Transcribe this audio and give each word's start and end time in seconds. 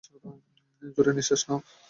জোরে 0.95 1.11
নিশ্বাস 1.17 1.41
নাও। 1.47 1.59